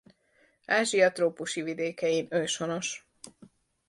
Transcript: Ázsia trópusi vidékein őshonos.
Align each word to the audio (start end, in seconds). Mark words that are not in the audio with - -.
Ázsia 0.65 1.11
trópusi 1.11 1.61
vidékein 1.61 2.27
őshonos. 2.29 3.07